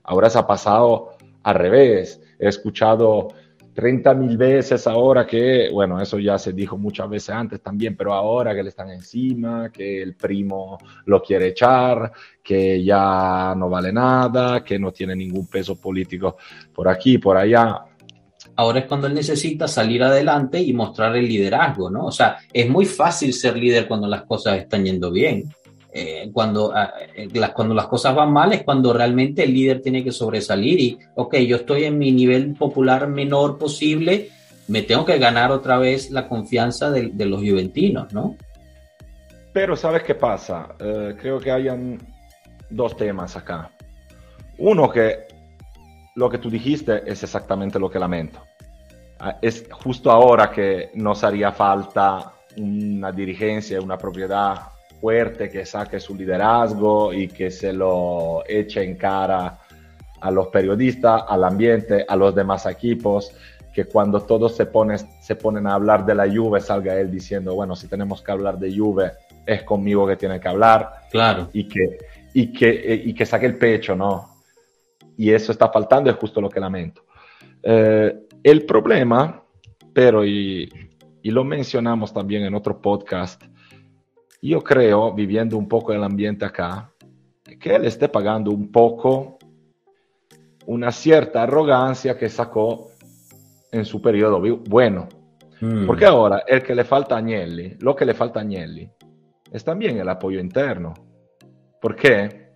[0.03, 2.21] ahora se ha pasado al revés.
[2.39, 3.29] He escuchado
[3.77, 8.11] 30 mil veces ahora que, bueno, eso ya se dijo muchas veces antes también, pero
[8.11, 12.11] ahora que le están encima, que el primo lo quiere echar,
[12.41, 16.37] que ya no vale nada, que no tiene ningún peso político
[16.73, 17.83] por aquí, por allá.
[18.55, 22.05] Ahora es cuando él necesita salir adelante y mostrar el liderazgo, ¿no?
[22.07, 25.43] O sea, es muy fácil ser líder cuando las cosas están yendo bien.
[25.99, 29.81] Eh, cuando, ah, eh, las, cuando las cosas van mal es cuando realmente el líder
[29.81, 34.29] tiene que sobresalir y, ok, yo estoy en mi nivel popular menor posible,
[34.67, 38.35] me tengo que ganar otra vez la confianza de, los juventinos, ¿no?
[39.51, 40.75] Pero ¿sabes qué pasa?
[40.77, 41.97] Eh, creo que hayan
[42.69, 43.71] dos temas acá.
[44.59, 45.25] Uno que
[46.13, 48.43] lo que tú dijiste es exactamente lo que lamento.
[49.17, 55.99] Ah, es justo ahora que nos haría falta una dirigencia, una propiedad fuerte que saque
[55.99, 59.59] su liderazgo y que se lo eche en cara
[60.19, 63.33] a los periodistas, al ambiente, a los demás equipos,
[63.73, 67.53] que cuando todos se, ponen, se ponen a hablar de la Juve salga él diciendo,
[67.53, 69.11] bueno, si tenemos que hablar de Juve,
[69.45, 71.03] es conmigo que tiene que hablar.
[71.11, 71.49] Claro.
[71.53, 71.97] Y que,
[72.33, 74.37] y que, y que saque el pecho, ¿no?
[75.15, 77.03] Y eso está faltando, es justo lo que lamento.
[77.61, 79.43] Eh, el problema,
[79.93, 80.67] pero, y,
[81.21, 83.43] y lo mencionamos también en otro podcast,
[84.47, 86.91] yo creo, viviendo un poco el ambiente acá,
[87.59, 89.37] que él esté pagando un poco
[90.65, 92.91] una cierta arrogancia que sacó
[93.71, 95.07] en su periodo bueno.
[95.61, 95.85] Mm.
[95.85, 98.89] Porque ahora el que le falta a Agnelli, lo que le falta a Agnelli,
[99.51, 100.93] es también el apoyo interno.
[101.81, 102.47] Porque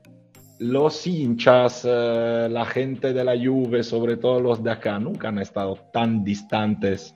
[0.60, 5.40] los hinchas, eh, la gente de la Juve, sobre todo los de acá, nunca han
[5.40, 7.16] estado tan distantes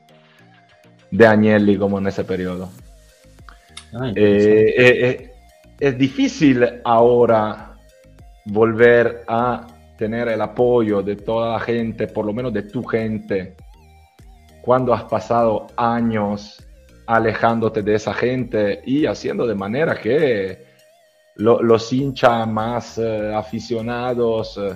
[1.11, 2.69] de Agnelli como en ese periodo.
[3.97, 4.11] Ah.
[4.15, 5.31] Eh, eh, eh,
[5.79, 7.77] es difícil ahora
[8.45, 9.65] volver a
[9.97, 13.55] tener el apoyo de toda la gente, por lo menos de tu gente,
[14.61, 16.61] cuando has pasado años
[17.07, 20.65] alejándote de esa gente y haciendo de manera que
[21.35, 24.75] lo- los hinchas más eh, aficionados eh,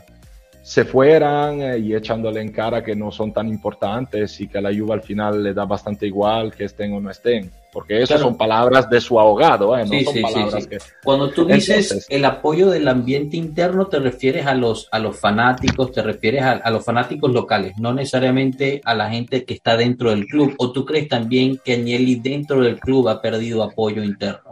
[0.61, 4.61] se fueran eh, y echándole en cara que no son tan importantes y que a
[4.61, 7.49] la Juve al final le da bastante igual que estén o no estén.
[7.71, 8.23] Porque Claro.
[8.23, 9.81] son palabras de su abogado, ¿eh?
[9.85, 10.69] no Sí, son sí, sí, palabras sí.
[10.69, 10.77] que...
[11.03, 15.19] Cuando tú dices Entonces- el apoyo del ambiente interno, te refieres a los, a los
[15.19, 19.77] fanáticos, te refieres a, a los fanáticos locales, no necesariamente a la gente que está
[19.77, 20.55] dentro del club.
[20.57, 24.49] ¿O tú crees también que Agnelli dentro del club ha perdido apoyo interno?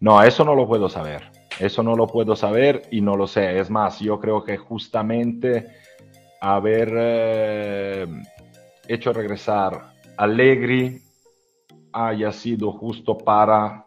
[0.00, 1.24] No, eso no lo puedo saber.
[1.58, 3.58] Eso no lo puedo saber y no lo sé.
[3.58, 5.66] Es más, yo creo que justamente
[6.40, 8.06] haber eh,
[8.88, 11.02] hecho regresar Allegri
[11.92, 13.86] haya sido justo para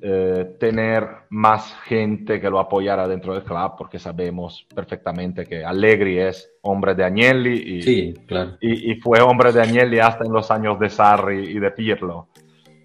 [0.00, 6.18] eh, tener más gente que lo apoyara dentro del club, porque sabemos perfectamente que Allegri
[6.18, 8.56] es hombre de Agnelli y, Sí, claro.
[8.60, 12.28] y, y fue hombre de Agnelli hasta en los años de Sarri y de Pirlo.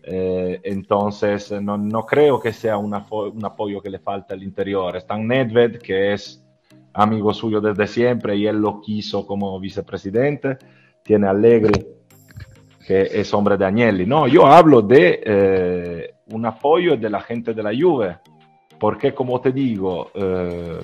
[0.03, 4.43] Eh, entonces, eh, no, no creo que sea una un apoyo que le falta al
[4.43, 4.95] interior.
[4.95, 6.43] Está Nedved, que es
[6.93, 10.57] amigo suyo desde siempre y él lo quiso como vicepresidente.
[11.03, 11.85] Tiene Allegri,
[12.85, 14.05] que es hombre de Agnelli.
[14.05, 18.17] No, yo hablo de eh, un apoyo de la gente de la Juve,
[18.79, 20.79] porque como te digo, eh,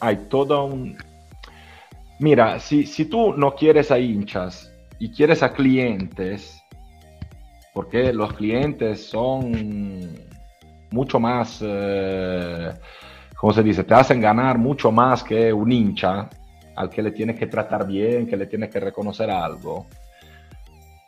[0.00, 0.96] hay todo un...
[2.18, 6.62] Mira, si, si tú no quieres a hinchas y quieres a clientes,
[7.74, 10.10] porque los clientes son
[10.90, 12.72] mucho más, eh,
[13.36, 13.84] ¿cómo se dice?
[13.84, 16.28] Te hacen ganar mucho más que un hincha
[16.76, 19.86] al que le tienes que tratar bien, que le tienes que reconocer algo.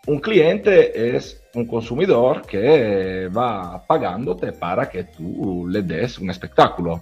[0.06, 7.00] Un cliente es un consumidor que va pagándote para que tú le des un espectáculo.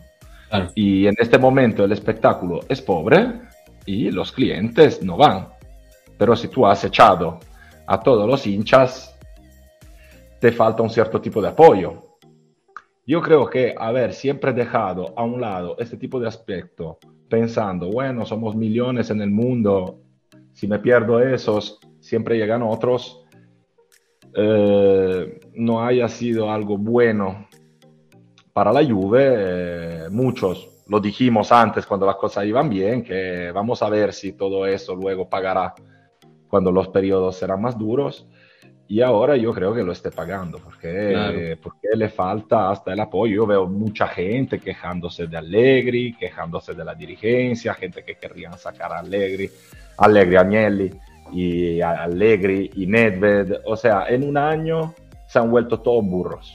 [0.49, 0.69] Claro.
[0.75, 3.41] Y en este momento el espectáculo es pobre
[3.87, 5.49] y los clientes no van.
[6.17, 7.41] Pero si tú has echado
[7.87, 9.19] a todos los hinchas,
[10.39, 12.19] te falta un cierto tipo de apoyo.
[13.05, 18.25] Yo creo que haber siempre dejado a un lado este tipo de aspecto, pensando, bueno,
[18.25, 19.99] somos millones en el mundo,
[20.53, 23.25] si me pierdo esos, siempre llegan otros,
[24.35, 27.49] eh, no haya sido algo bueno
[28.53, 29.25] para la Juve.
[29.25, 34.33] eh, muchos lo dijimos antes cuando las cosas iban bien, que vamos a ver si
[34.33, 35.75] todo eso luego pagará
[36.49, 38.27] cuando los periodos serán más duros.
[38.89, 41.39] Y ahora yo creo que lo esté pagando, porque, Claro.
[41.63, 43.37] porque le falta hasta el apoyo.
[43.37, 48.93] Yo veo mucha gente quejándose de Allegri, quejándose de la dirigencia, gente que querrían sacar
[48.93, 49.49] a Allegri,
[49.97, 50.91] Allegri, Agnelli
[51.33, 53.61] y Allegri y Nedved.
[53.65, 54.95] O sea, en un año
[55.29, 56.53] se han vuelto todos burros.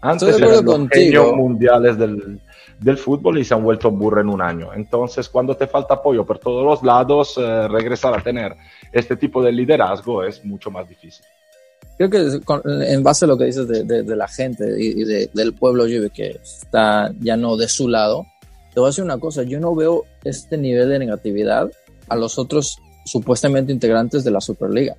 [0.00, 2.40] Antes Estoy eran los genios mundiales del,
[2.80, 4.72] del fútbol y se han vuelto burros en un año.
[4.74, 8.54] Entonces, cuando te falta apoyo por todos los lados, eh, regresar a tener
[8.92, 11.24] este tipo de liderazgo es mucho más difícil.
[11.98, 15.02] Creo que con- en base a lo que dices de, de- de la gente y,
[15.02, 18.26] y de- del pueblo Juve que está ya no de su lado,
[18.74, 21.70] te voy a decir una cosa, yo no veo este nivel de negatividad
[22.08, 24.96] a los otros supuestamente integrantes de la Superliga.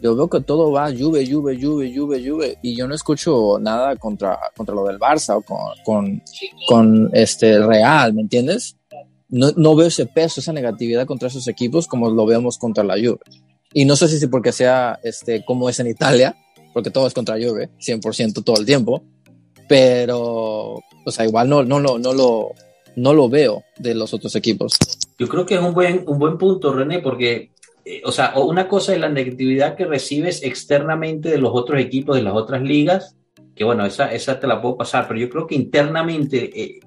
[0.00, 3.96] Yo veo que todo va Juve, Juve, Juve, Juve, Juve y yo no escucho nada
[3.96, 6.22] contra, contra lo del Barça o con, con,
[6.68, 8.76] con este Real, ¿me entiendes?
[9.28, 12.94] No, no veo ese peso, esa negatividad contra esos equipos como lo vemos contra la
[12.94, 13.20] Juve.
[13.72, 16.36] Y no sé si es porque sea este, como es en Italia,
[16.74, 19.02] porque todo es contra Juve, 100% todo el tiempo,
[19.68, 20.74] pero,
[21.04, 22.50] o sea, igual no, no, lo, no, lo,
[22.96, 24.72] no lo veo de los otros equipos.
[25.18, 27.50] Yo creo que es un buen, un buen punto, René, porque,
[27.84, 32.16] eh, o sea, una cosa es la negatividad que recibes externamente de los otros equipos,
[32.16, 33.16] de las otras ligas,
[33.54, 36.80] que bueno, esa, esa te la puedo pasar, pero yo creo que internamente eh,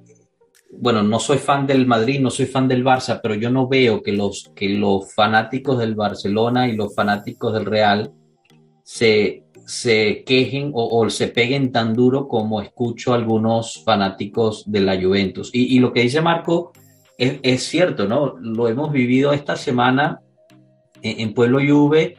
[0.72, 4.02] bueno, no soy fan del Madrid, no soy fan del Barça, pero yo no veo
[4.02, 8.14] que los, que los fanáticos del Barcelona y los fanáticos del Real
[8.84, 15.50] se, se quejen o, se peguen tan duro como escucho algunos fanáticos de la Juventus.
[15.54, 16.72] Y, lo que dice Marco
[17.20, 18.38] es, es, cierto, ¿no?
[18.40, 20.22] Lo hemos vivido esta semana
[21.02, 22.18] en, Pueblo Juve,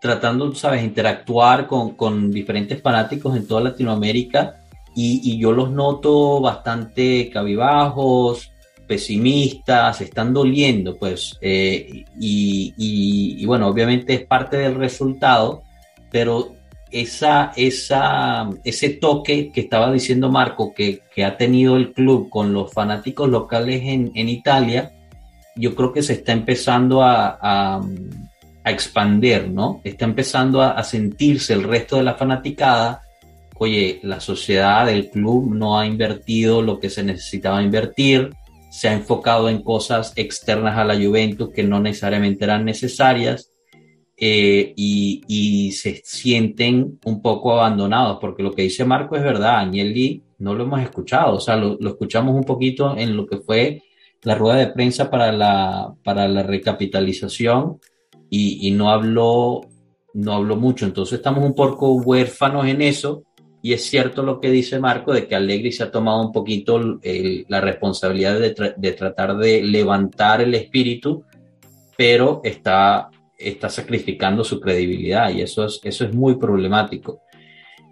[0.00, 4.60] tratando, sabes, interactuar con, con diferentes fanáticos en toda Latinoamérica
[4.98, 8.50] y, yo los noto bastante cabibajos,
[8.86, 15.62] pesimistas, están doliendo, pues, eh, y, bueno, obviamente es parte del resultado,
[16.10, 16.54] pero
[17.00, 23.28] esa, ese toque que estaba diciendo Marco que, ha tenido el club con los fanáticos
[23.28, 24.92] locales en, Italia,
[25.56, 27.80] yo creo que se está empezando a, a,
[28.64, 29.80] expandir, ¿no?
[29.84, 33.02] Está empezando a, a sentirse el resto de la fanaticada
[33.58, 38.34] oye, la sociedad, el club no ha invertido lo que se necesitaba invertir,
[38.70, 43.50] se ha enfocado en cosas externas a la Juventus que no necesariamente eran necesarias
[44.18, 50.22] eh, y, se sienten un poco abandonados, porque lo que dice Marco es verdad, Agnelli
[50.38, 53.82] no lo hemos escuchado, o sea, lo, escuchamos un poquito en lo que fue
[54.22, 57.78] la rueda de prensa para la, para la recapitalización
[58.30, 59.60] y, no habló
[60.14, 63.22] no habló mucho, entonces estamos un poco huérfanos en eso
[63.60, 66.80] y es cierto lo que dice Marco de que Allegri se ha tomado un poquito
[66.80, 71.24] la responsabilidad de, tratar de levantar el espíritu,
[71.98, 77.20] pero está, está sacrificando su credibilidad y eso es, eso es muy problemático.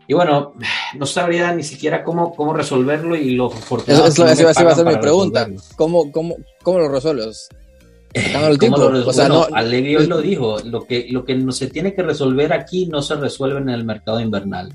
[0.07, 0.53] Y bueno,
[0.99, 3.51] no sabría ni siquiera cómo, cómo resolverlo y lo
[3.87, 5.49] Eso, eso, va a ser mi pregunta.
[5.77, 7.49] ¿Cómo, cómo, ¿Cómo lo resuelves?
[8.13, 8.91] El tiempo?
[8.91, 11.95] Lo o sea, no, Allegri hoy lo dijo, lo que, lo que no se tiene
[11.95, 14.75] que resolver aquí no se resuelve en el mercado invernal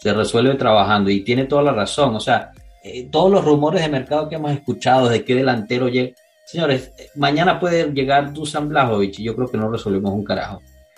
[0.00, 2.16] se resuelve trabajando y tiene toda la razón.
[2.16, 2.52] O sea,
[2.82, 6.16] eh, todos los rumores de mercado que hemos escuchado de qué delantero llega.
[6.50, 10.56] Señores, mañana puede llegar Dusan Blajovic y yo creo que no resolvemos un carajo.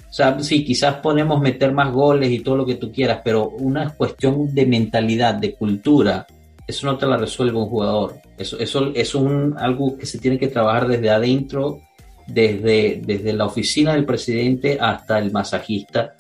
[0.09, 3.49] O sea, sí, quizás ponemos meter más goles y todo lo que tú quieras, pero
[3.49, 6.27] una cuestión de mentalidad, de cultura,
[6.67, 8.17] eso no te la resuelve un jugador.
[8.37, 11.81] Eso, eso, es un, algo que se tiene que trabajar desde adentro,
[12.27, 16.15] desde, desde la oficina del presidente hasta el masajista,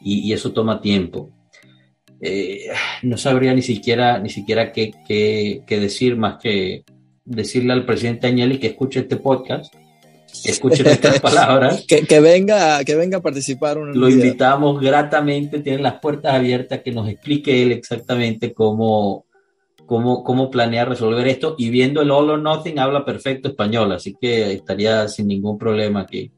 [0.00, 1.30] y eso toma tiempo.
[2.20, 2.68] Eh,
[3.02, 6.84] no sabría ni siquiera, ni siquiera qué, qué, decir más que
[7.26, 9.74] decirle al presidente Agnelli que escuche este podcast,
[10.44, 11.84] que escuche estas palabras.
[11.86, 13.76] que, venga, que venga a participar.
[13.76, 19.26] Lo invitamos gratamente, tienen las puertas abiertas, que nos explique él exactamente cómo,
[19.84, 21.56] cómo, cómo planea resolver esto.
[21.58, 26.00] Y viendo el All or Nothing, habla perfecto español, así que estaría sin ningún problema
[26.00, 26.32] aquí.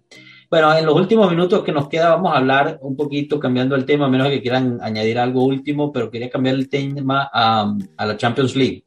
[0.51, 3.85] Bueno, en los últimos minutos que nos queda vamos a hablar un poquito cambiando el
[3.85, 8.16] tema, a menos que quieran añadir algo último, pero quería cambiar el tema a, la
[8.16, 8.83] Champions League.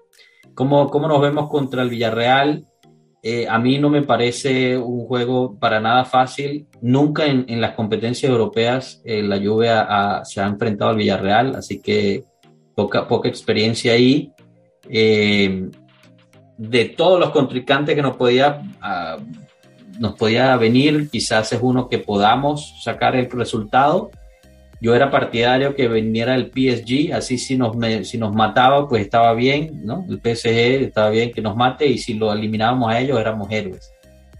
[0.55, 2.65] ¿Cómo, ¿Cómo, nos vemos contra el Villarreal?
[3.23, 6.67] Eh, a mí no me parece un juego para nada fácil.
[6.81, 9.69] Nunca en, las competencias europeas eh, la Juve
[10.23, 12.23] se ha enfrentado al Villarreal, así que
[12.75, 14.31] poca, poca experiencia ahí.
[14.89, 15.69] Eh,
[16.57, 19.17] de todos los contrincantes que nos podía ah,
[19.99, 24.09] nos podía venir, quizás es uno que podamos sacar el resultado.
[24.81, 29.33] Yo era partidario que viniera el PSG, así si nos, si nos mataba, pues estaba
[29.35, 30.07] bien, ¿no?
[30.09, 30.47] El PSG
[30.85, 33.91] estaba bien que nos mate y si lo eliminábamos a ellos éramos héroes.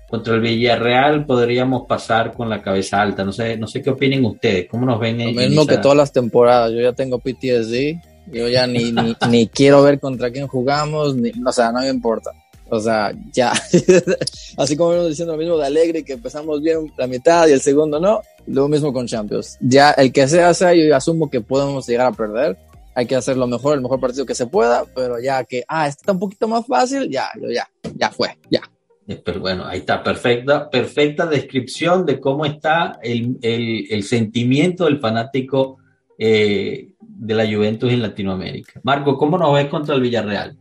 [0.10, 3.24] Contra el Villarreal podríamos pasar con la cabeza alta.
[3.24, 5.20] No sé, no sé qué opinen ustedes, cómo nos ven.
[5.20, 6.72] Lo mismo que todas las temporadas.
[6.72, 8.02] Yo ya tengo PTSD,
[8.32, 11.90] yo ya ni, ni, ni quiero ver contra quién jugamos, ni, o sea, no me
[11.90, 12.32] importa.
[12.70, 13.52] O sea, ya.
[14.58, 17.62] Así como venimos diciendo lo mismo de Alegre, que empezamos bien la mitad y el
[17.62, 19.58] segundo no, lo mismo con Champions.
[19.62, 22.58] Ya el que sea, sea, yo asumo que podemos llegar a perder.
[22.94, 25.88] Hay que hacer lo mejor, el mejor partido que se pueda, pero ya que, ah,
[25.88, 28.62] está un poquito más fácil, ya, ya, ya fue, ya.
[29.08, 34.86] Eh, pero bueno, ahí está, perfecta, perfecta descripción de cómo está el, el, el sentimiento
[34.86, 35.78] del fanático
[36.18, 38.80] eh, de la Juventus en Latinoamérica.
[38.84, 40.58] Marco, ¿cómo nos ves contra el Villarreal?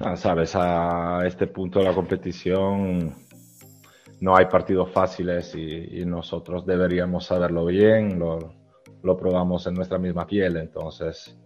[0.00, 3.14] Ah, sabes, a este punto de la competición
[4.20, 10.56] no hay partidos fáciles y, nosotros deberíamos saberlo bien, lo, probamos en nuestra misma piel,
[10.56, 11.36] entonces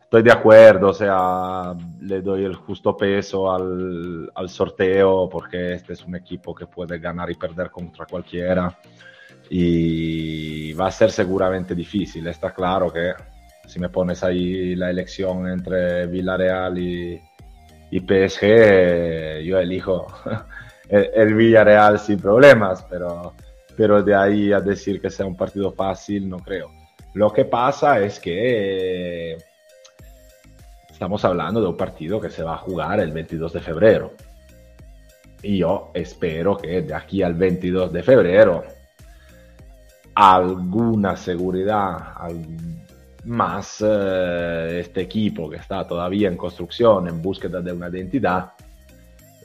[0.00, 6.04] estoy de acuerdo, o sea, le doy el justo peso al, sorteo porque este es
[6.04, 8.78] un equipo que puede ganar y perder contra cualquiera
[9.48, 13.12] y va a ser seguramente difícil, está claro que
[13.66, 17.20] si me pones ahí la elección entre Villarreal y
[17.90, 20.06] y PSG yo elijo
[20.88, 23.34] el, Villarreal sin problemas, pero,
[23.76, 26.70] pero de ahí a decir que sea un partido fácil no creo.
[27.14, 29.36] Lo que pasa es que
[30.90, 34.12] estamos hablando de un partido que se va a jugar el 22 de febrero.
[35.42, 38.64] Y yo espero que de aquí al 22 de febrero
[40.14, 42.14] alguna seguridad
[43.24, 48.52] más eh, este equipo que está todavía en construcción, en búsqueda de una identidad,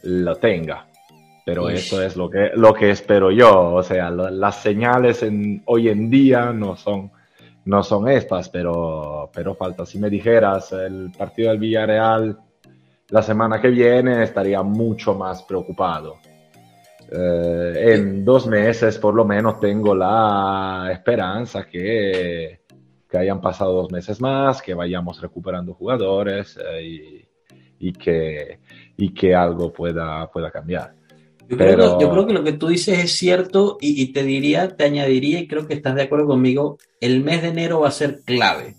[0.03, 0.87] lo tenga.
[1.45, 3.73] Pero eso es lo que, lo que espero yo.
[3.73, 7.11] O sea, las señales en, hoy en día no son,
[7.65, 9.85] no son estas, pero, pero falta.
[9.85, 12.37] Si me dijeras el partido del Villarreal
[13.09, 16.17] la semana que viene, estaría mucho más preocupado.
[17.13, 22.61] Eh, en dos meses por lo menos tengo la esperanza que,
[23.09, 28.59] que hayan pasado dos meses más, que vayamos recuperando jugadores eh, y, y, que,
[28.95, 31.00] y que algo pueda, pueda cambiar.
[31.51, 34.23] Yo, creo que, yo creo que lo que tú dices es cierto y, y, te
[34.23, 37.89] diría, te añadiría, y creo que estás de acuerdo conmigo, el mes de enero va
[37.89, 38.75] a ser clave.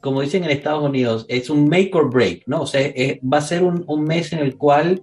[0.00, 2.62] Como dicen en Estados Unidos, es un make or break, ¿no?
[2.62, 5.02] O sea, es, va a ser un, un mes en el cual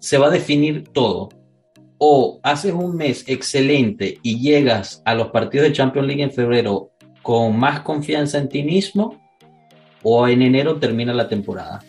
[0.00, 1.30] se va a definir todo.
[1.96, 6.90] O haces un mes excelente y llegas a los partidos de Champions League en febrero
[7.22, 9.18] con más confianza en ti mismo,
[10.02, 11.80] o en enero termina la temporada.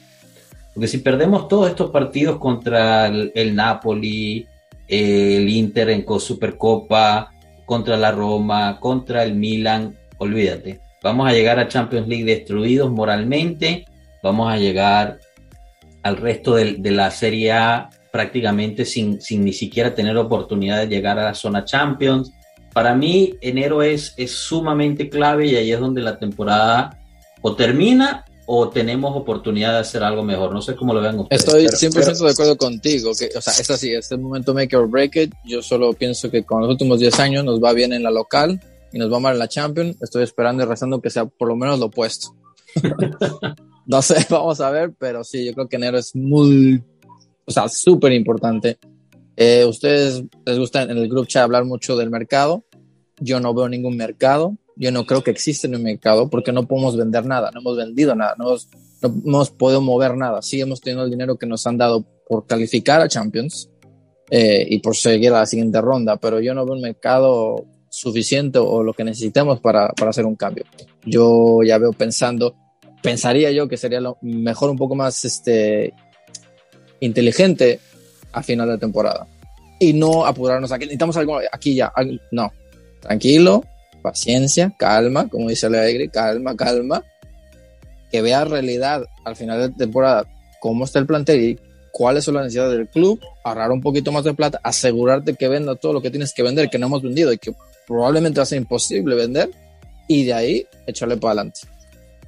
[0.74, 4.47] Porque si perdemos todos estos partidos contra el, Napoli,
[4.88, 7.32] el Inter en Supercopa,
[7.65, 10.80] contra la Roma, contra el Milan, olvídate.
[11.03, 13.86] Vamos a llegar a Champions League destruidos moralmente,
[14.24, 15.19] vamos a llegar
[16.01, 20.88] al resto de, de la Serie A prácticamente sin, sin, ni siquiera tener oportunidad de
[20.88, 22.32] llegar a la zona Champions.
[22.71, 26.99] Para mí, enero es, es sumamente clave y ahí es donde la temporada
[27.41, 30.52] o termina o tenemos oportunidad de hacer algo mejor.
[30.52, 31.44] No sé cómo lo vean ustedes.
[31.44, 33.12] Estoy 100% pero, de acuerdo contigo.
[33.18, 35.34] Que, o sea, es así, es el momento make or break it.
[35.46, 38.60] Yo solo pienso que con los últimos 10 años nos va bien en la local
[38.91, 39.96] y nos va mal en la Champions.
[40.02, 42.36] Estoy esperando y rezando que sea por lo menos lo opuesto.
[43.86, 46.84] no sé, vamos a ver, pero sí, yo creo que enero es muy,
[47.46, 48.78] o sea, súper importante.
[49.36, 52.66] Eh, ustedes les gusta en el group chat hablar mucho del mercado.
[53.20, 56.67] Yo no veo ningún mercado yo no creo que existe en el mercado porque no
[56.67, 58.69] podemos vender nada, no hemos vendido nada, no hemos,
[59.01, 60.41] no hemos podido mover nada.
[60.41, 63.69] Sí hemos tenido el dinero que nos han dado por calificar a Champions
[64.30, 68.57] eh, y por seguir a la siguiente ronda, pero yo no veo un mercado suficiente
[68.57, 70.65] o lo que necesitemos para, para hacer un cambio.
[71.05, 72.55] Yo ya veo pensando,
[73.01, 75.93] pensaría yo que sería lo mejor un poco más este,
[76.99, 77.80] inteligente
[78.32, 79.28] a final de temporada
[79.80, 80.86] y no apurarnos aquí.
[80.86, 81.91] Necesitamos algo aquí ya.
[82.32, 82.51] No,
[83.01, 83.63] tranquilo,
[84.04, 87.04] paciencia, calma, como dice Alegre, calma, calma,
[88.12, 90.26] que vea realidad al final de temporada
[90.60, 91.60] cómo está el plantel y
[91.91, 95.76] cuáles son las necesidades del club, ahorrar un poquito más de plata, asegurarte que venda
[95.76, 97.54] todo lo que tienes que vender, que no hemos vendido y que
[97.88, 99.49] probablemente va a ser imposible vender,
[100.08, 101.62] y de ahí echarle para adelante.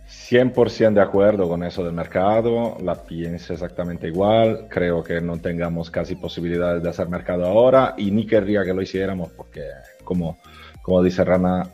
[0.07, 5.89] 100% de acuerdo con eso del mercado, la pienso exactamente igual, creo que no tengamos
[5.91, 9.61] casi posibilidades de hacer mercado ahora y ni querría que lo hiciéramos porque
[10.03, 10.39] como
[10.85, 11.67] como dice Rana,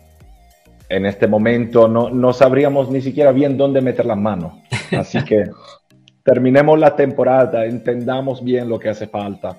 [0.88, 4.53] en este momento no, no sabríamos ni siquiera bien dónde meter las manos.
[4.97, 5.43] Así que
[6.24, 9.57] terminemos la temporada, entendamos bien lo que hace falta,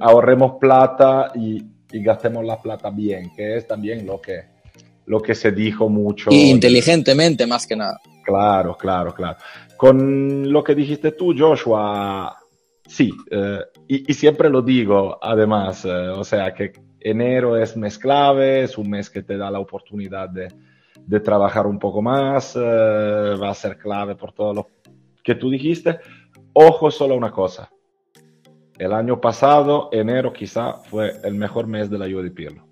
[0.00, 1.62] ahorremos plata y,
[1.92, 4.44] y, gastemos la plata bien, que es también lo que,
[5.04, 6.30] lo que se dijo mucho.
[6.32, 8.00] Y inteligentemente más que nada.
[8.24, 9.36] Claro, claro, claro.
[9.76, 12.34] Con lo que dijiste tú, Joshua,
[12.86, 17.98] sí, eh, y, y, siempre lo digo, además, eh, o sea, que enero es mes
[17.98, 20.48] clave, es un mes que te da la oportunidad de,
[21.06, 24.68] de trabajar un poco más, eh, va a ser clave por todo lo
[25.22, 25.98] que tú dijiste.
[26.52, 27.70] Ojo solo una cosa,
[28.80, 32.66] el año pasado, enero quizá fue el mejor mes de la Juve de Pirlo.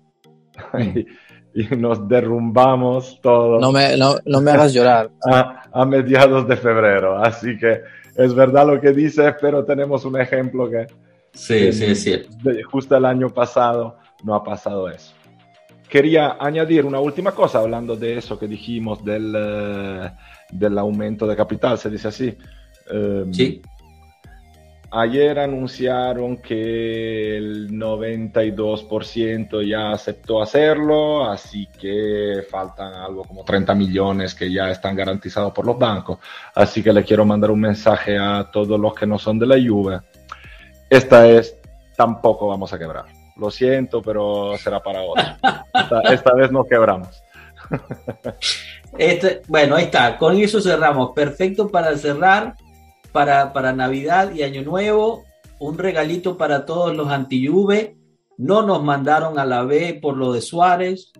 [0.79, 1.05] y,
[1.53, 3.59] y, nos derrumbamos todo.
[3.59, 5.11] No me, no, no me hagas llorar.
[5.31, 7.15] A, a, mediados de febrero.
[7.17, 7.81] Así que
[8.15, 10.87] es verdad lo que dices, pero tenemos un ejemplo que...
[11.31, 12.23] Sí, sí, sí.
[12.71, 15.13] Justo el año pasado no ha pasado eso.
[15.89, 20.09] Quería añadir una última cosa hablando de eso que dijimos del, uh,
[20.51, 22.37] del aumento de capital, se dice así.
[22.91, 23.61] Um, sí.
[24.91, 34.33] Ayer anunciaron que el 92% ya aceptó hacerlo, así que faltan algo como 30 millones
[34.33, 36.17] que ya están garantizados por los bancos.
[36.55, 39.55] Así que le quiero mandar un mensaje a todos los que no son de la
[39.55, 39.99] Juve.
[40.89, 41.55] Esta es,
[41.95, 43.18] tampoco vamos a quebrar.
[43.39, 45.39] Lo siento, pero será para otra.
[46.11, 47.23] Esta, vez no quebramos.
[48.97, 50.17] Este, bueno, ahí está.
[50.17, 51.11] Con eso cerramos.
[51.11, 52.55] Perfecto para cerrar,
[53.11, 55.23] para, para Navidad y Año Nuevo.
[55.59, 57.95] Un regalito para todos los anti -Juve.
[58.37, 61.11] No nos mandaron a la B por lo de Suárez.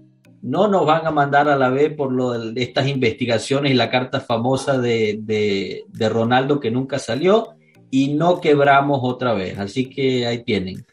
[0.42, 3.90] no nos van a mandar a la B por lo de estas investigaciones y la
[3.90, 7.56] carta famosa de, de, Ronaldo que nunca salió
[7.92, 9.60] y no quebramos otra vez.
[9.60, 10.86] Así que ahí tienen.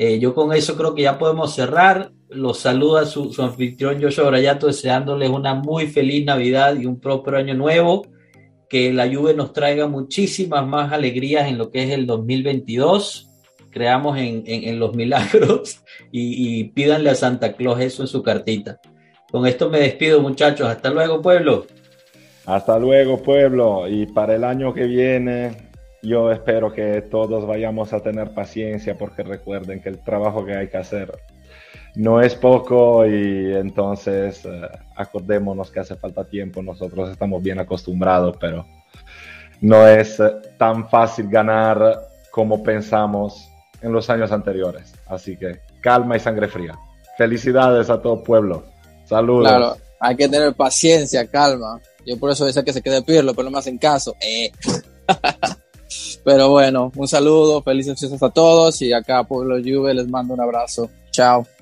[0.00, 2.12] Eh, yo con eso creo que ya podemos cerrar.
[2.28, 7.36] Los saluda su, su anfitrión Joshua Brayato deseándoles una muy feliz Navidad y un próspero
[7.36, 8.06] año nuevo.
[8.70, 13.24] Que la lluvia nos traiga muchísimas más alegrías en lo que es el 2022
[13.70, 18.80] creamos en, los milagros y, y, pídanle a Santa Claus eso en su cartita.
[19.30, 21.66] Con esto me despido muchachos, hasta luego pueblo.
[22.46, 25.67] Hasta luego pueblo y para el año que viene
[26.02, 30.68] yo espero que todos vayamos a tener paciencia porque recuerden que el trabajo que hay
[30.68, 31.12] que hacer
[31.94, 38.36] no es poco y entonces eh, acordémonos que hace falta tiempo, nosotros estamos bien acostumbrados,
[38.38, 38.66] pero
[39.60, 43.48] no es eh, tan fácil ganar como pensamos
[43.82, 44.94] en los años anteriores.
[45.06, 46.78] Así que calma y sangre fría.
[47.16, 48.64] Felicidades a todo pueblo.
[49.04, 49.48] Saludos.
[49.48, 51.80] Claro, hay que tener paciencia, calma.
[52.06, 54.14] Yo por eso decía que se quede Pirlo, pero no me hacen caso.
[54.20, 54.52] Eh.
[56.22, 60.40] pero bueno, un saludo, felices fiestas a todos y acá Pueblo Juve les mando un
[60.40, 60.90] abrazo.
[61.10, 61.46] Chao.